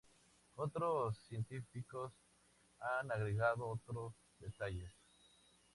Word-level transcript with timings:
Otros 0.55 1.15
científicos 1.27 2.11
han 2.79 3.11
agregado 3.11 3.67
otros 3.67 4.13
detalles. 4.39 4.91